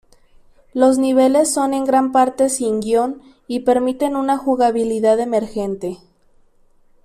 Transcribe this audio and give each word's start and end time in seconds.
Los 0.73 0.97
niveles 0.97 1.53
son 1.53 1.75
en 1.75 1.85
gran 1.85 2.11
parte 2.11 2.49
sin 2.49 2.79
guion, 2.79 3.21
y 3.47 3.59
permiten 3.59 4.15
una 4.15 4.35
jugabilidad 4.35 5.19
emergente. 5.19 5.99